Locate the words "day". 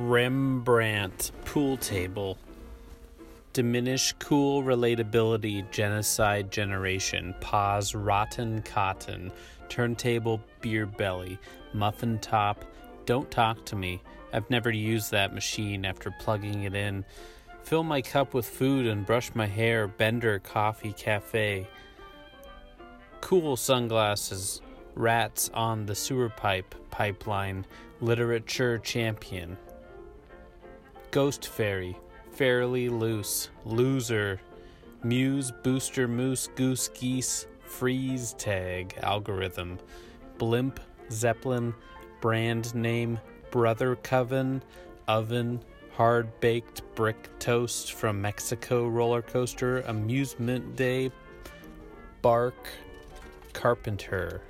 50.76-51.10